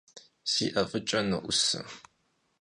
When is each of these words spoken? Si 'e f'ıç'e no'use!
Si 0.51 0.65
'e 0.73 0.83
f'ıç'e 0.89 1.19
no'use! 1.29 1.79